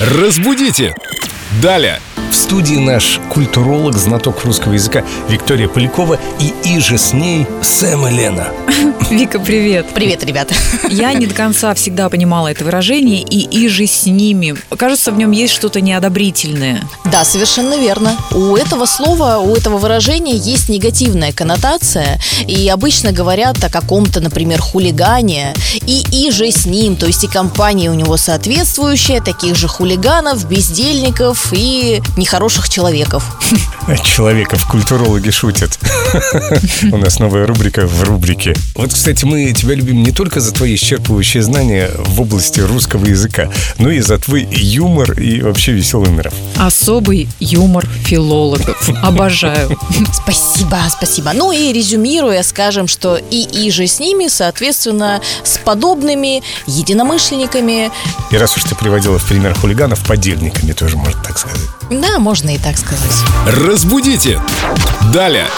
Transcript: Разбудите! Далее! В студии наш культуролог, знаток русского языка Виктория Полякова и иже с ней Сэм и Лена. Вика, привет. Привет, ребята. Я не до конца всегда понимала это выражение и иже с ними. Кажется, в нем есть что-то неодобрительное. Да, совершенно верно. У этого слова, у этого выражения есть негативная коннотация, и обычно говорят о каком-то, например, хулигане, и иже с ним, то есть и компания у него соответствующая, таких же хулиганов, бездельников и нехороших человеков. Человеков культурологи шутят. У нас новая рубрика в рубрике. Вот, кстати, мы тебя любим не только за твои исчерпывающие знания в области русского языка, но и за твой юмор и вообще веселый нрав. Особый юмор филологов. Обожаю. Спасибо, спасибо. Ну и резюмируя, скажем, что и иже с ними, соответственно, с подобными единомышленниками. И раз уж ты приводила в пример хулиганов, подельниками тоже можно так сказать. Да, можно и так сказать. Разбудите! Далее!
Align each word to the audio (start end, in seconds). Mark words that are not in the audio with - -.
Разбудите! 0.00 0.94
Далее! 1.60 2.00
В 2.50 2.52
студии 2.52 2.80
наш 2.80 3.20
культуролог, 3.32 3.96
знаток 3.96 4.44
русского 4.44 4.72
языка 4.72 5.04
Виктория 5.28 5.68
Полякова 5.68 6.18
и 6.40 6.52
иже 6.64 6.98
с 6.98 7.12
ней 7.12 7.46
Сэм 7.62 8.08
и 8.08 8.10
Лена. 8.10 8.48
Вика, 9.10 9.38
привет. 9.38 9.86
Привет, 9.94 10.24
ребята. 10.24 10.54
Я 10.88 11.12
не 11.12 11.26
до 11.26 11.34
конца 11.34 11.72
всегда 11.74 12.08
понимала 12.08 12.48
это 12.48 12.64
выражение 12.64 13.22
и 13.22 13.66
иже 13.66 13.86
с 13.86 14.06
ними. 14.06 14.56
Кажется, 14.76 15.12
в 15.12 15.16
нем 15.16 15.30
есть 15.30 15.52
что-то 15.52 15.80
неодобрительное. 15.80 16.82
Да, 17.04 17.24
совершенно 17.24 17.78
верно. 17.78 18.16
У 18.32 18.56
этого 18.56 18.86
слова, 18.86 19.38
у 19.38 19.54
этого 19.54 19.78
выражения 19.78 20.34
есть 20.34 20.68
негативная 20.68 21.32
коннотация, 21.32 22.20
и 22.48 22.68
обычно 22.68 23.12
говорят 23.12 23.62
о 23.62 23.70
каком-то, 23.70 24.20
например, 24.20 24.60
хулигане, 24.60 25.54
и 25.86 26.04
иже 26.28 26.50
с 26.50 26.66
ним, 26.66 26.96
то 26.96 27.06
есть 27.06 27.22
и 27.22 27.28
компания 27.28 27.90
у 27.90 27.94
него 27.94 28.16
соответствующая, 28.16 29.20
таких 29.20 29.54
же 29.54 29.68
хулиганов, 29.68 30.48
бездельников 30.48 31.52
и 31.52 32.02
нехороших 32.16 32.39
человеков. 32.48 33.24
Человеков 34.04 34.66
культурологи 34.66 35.30
шутят. 35.30 35.78
У 36.92 36.96
нас 36.96 37.18
новая 37.18 37.46
рубрика 37.46 37.86
в 37.86 38.04
рубрике. 38.04 38.54
Вот, 38.74 38.92
кстати, 38.92 39.24
мы 39.24 39.52
тебя 39.52 39.74
любим 39.74 40.02
не 40.02 40.12
только 40.12 40.40
за 40.40 40.52
твои 40.52 40.74
исчерпывающие 40.74 41.42
знания 41.42 41.90
в 41.96 42.20
области 42.20 42.60
русского 42.60 43.04
языка, 43.04 43.50
но 43.78 43.90
и 43.90 44.00
за 44.00 44.18
твой 44.18 44.48
юмор 44.50 45.12
и 45.20 45.42
вообще 45.42 45.72
веселый 45.72 46.10
нрав. 46.10 46.32
Особый 46.56 47.28
юмор 47.40 47.86
филологов. 48.04 48.88
Обожаю. 49.02 49.78
Спасибо, 50.12 50.78
спасибо. 50.88 51.32
Ну 51.34 51.52
и 51.52 51.72
резюмируя, 51.72 52.42
скажем, 52.42 52.86
что 52.86 53.16
и 53.16 53.68
иже 53.68 53.86
с 53.86 53.98
ними, 53.98 54.28
соответственно, 54.28 55.20
с 55.44 55.58
подобными 55.58 56.42
единомышленниками. 56.66 57.90
И 58.30 58.36
раз 58.36 58.56
уж 58.56 58.64
ты 58.64 58.74
приводила 58.74 59.18
в 59.18 59.24
пример 59.26 59.54
хулиганов, 59.54 60.04
подельниками 60.06 60.72
тоже 60.72 60.96
можно 60.96 61.20
так 61.22 61.38
сказать. 61.38 61.68
Да, 61.90 62.20
можно 62.30 62.54
и 62.54 62.58
так 62.58 62.78
сказать. 62.78 63.24
Разбудите! 63.44 64.40
Далее! 65.12 65.48